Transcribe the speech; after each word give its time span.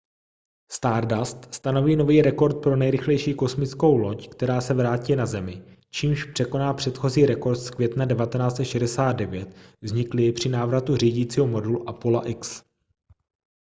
stardust 0.71 1.53
stanoví 1.55 1.95
nový 1.95 2.21
rekord 2.21 2.57
pro 2.63 2.75
nejrychlejší 2.75 3.33
kosmickou 3.35 3.97
loď 3.97 4.29
která 4.29 4.61
se 4.61 4.73
vrátí 4.73 5.15
na 5.15 5.25
zemi 5.25 5.63
čímž 5.89 6.23
překoná 6.23 6.73
předchozí 6.73 7.25
rekord 7.25 7.59
z 7.59 7.69
května 7.69 8.05
1969 8.07 9.55
vzniklý 9.81 10.31
při 10.31 10.49
návratu 10.49 10.97
řídícího 10.97 11.47
modulu 11.47 11.89
apolla 11.89 12.27
x 12.29 12.63